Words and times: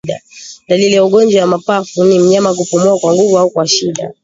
Dalili 0.67 0.95
ya 0.95 1.05
ugonjwa 1.05 1.41
wa 1.41 1.47
mapafu 1.47 2.03
ni 2.03 2.19
mnyama 2.19 2.53
kupumua 2.55 2.99
kwa 2.99 3.13
nguvu 3.13 3.37
au 3.39 3.49
kwa 3.49 3.67
shida 3.67 4.13